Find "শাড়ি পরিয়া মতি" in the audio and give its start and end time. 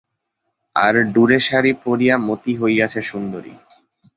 1.39-2.53